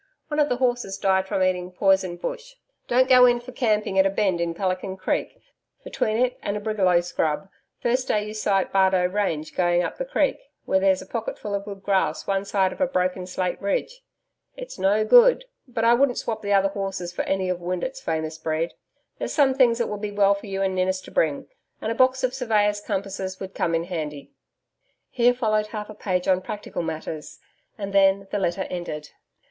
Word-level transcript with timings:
One 0.29 0.39
of 0.39 0.49
the 0.49 0.55
horses 0.57 0.97
died 0.97 1.27
from 1.27 1.43
eating 1.43 1.71
poison 1.71 2.15
bush. 2.17 2.55
Don't 2.87 3.07
go 3.07 3.27
in 3.27 3.39
for 3.39 3.51
camping 3.51 3.99
at 3.99 4.05
a 4.07 4.09
bend 4.09 4.41
in 4.41 4.55
Pelican 4.55 4.97
Creek, 4.97 5.39
between 5.83 6.17
it 6.17 6.39
and 6.41 6.57
a 6.57 6.59
brigalow 6.59 7.01
scrub, 7.01 7.49
first 7.81 8.07
day 8.07 8.25
you 8.25 8.33
sight 8.33 8.71
Bardo 8.73 9.05
Range 9.05 9.55
going 9.55 9.83
up 9.83 9.99
the 9.99 10.05
Creek, 10.05 10.39
where 10.65 10.79
there's 10.79 11.03
a 11.03 11.05
pocket 11.05 11.37
full 11.37 11.53
of 11.53 11.65
good 11.65 11.83
grass 11.83 12.25
one 12.25 12.45
side 12.45 12.73
of 12.73 12.81
a 12.81 12.87
broken 12.87 13.27
slate 13.27 13.61
ridge 13.61 14.01
IT'S 14.57 14.79
NO 14.79 15.05
GOOD. 15.05 15.45
But 15.67 15.83
I 15.85 15.93
wouldn't 15.93 16.17
swop 16.17 16.41
the 16.41 16.51
other 16.51 16.69
horses 16.69 17.13
for 17.13 17.21
any 17.25 17.47
of 17.47 17.59
Windeatt's 17.61 18.01
famous 18.01 18.39
breed. 18.39 18.73
There's 19.19 19.33
some 19.33 19.53
things 19.53 19.79
it 19.79 19.87
would 19.87 20.01
be 20.01 20.09
well 20.11 20.33
for 20.33 20.47
you 20.47 20.63
and 20.63 20.73
Ninnis 20.73 21.01
to 21.01 21.11
bring, 21.11 21.45
and 21.79 21.91
a 21.91 21.93
box 21.93 22.23
of 22.23 22.33
surveyor's 22.33 22.81
compasses 22.81 23.39
would 23.39 23.53
come 23.53 23.75
in 23.75 23.83
handy. 23.83 24.31
Here 25.11 25.35
followed 25.35 25.67
half 25.67 25.91
a 25.91 25.93
page 25.93 26.27
on 26.27 26.41
practical 26.41 26.81
matters, 26.81 27.37
and 27.77 27.93
then 27.93 28.27
the 28.31 28.39
letter 28.39 28.63
ended. 28.71 29.11